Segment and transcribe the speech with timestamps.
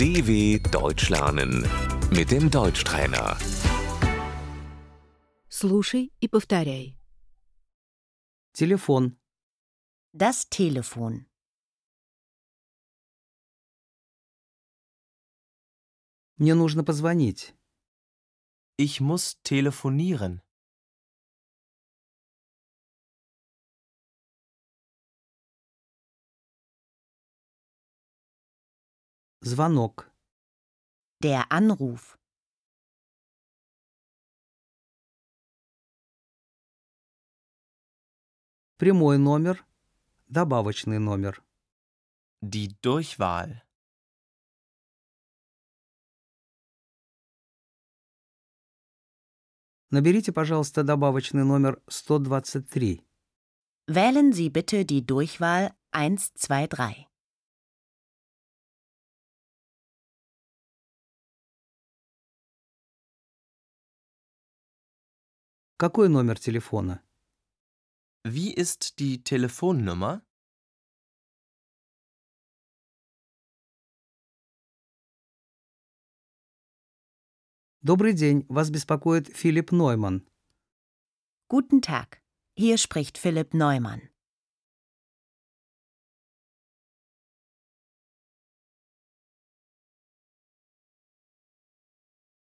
[0.00, 1.66] DW Deutsch lernen
[2.10, 3.36] mit dem Deutschtrainer.
[5.48, 6.98] Слушай и повторяй.
[8.52, 9.16] Телефон.
[10.12, 11.26] Das Telefon.
[16.38, 17.54] Мне нужно позвонить.
[18.76, 20.42] Ich muss telefonieren.
[29.43, 30.07] Звонок.
[31.19, 32.19] Der Anruf.
[38.77, 39.65] Прямой номер.
[40.27, 41.43] Добавочный номер.
[42.43, 43.63] Die Durchwahl.
[49.89, 53.03] Наберите, пожалуйста, добавочный номер 123.
[53.87, 57.10] Wählen Sie bitte die Durchwahl 123.
[65.81, 67.01] Какой номер телефона?
[68.23, 70.21] Wie ist die Telefonnummer?
[77.81, 80.29] Добрый день, вас беспокоит Филипп Нойман.
[81.49, 82.21] Guten Tag.
[82.55, 84.11] Hier spricht Philipp Neumann.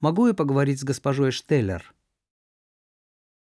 [0.00, 1.94] Могу я поговорить с госпожой Штеллер?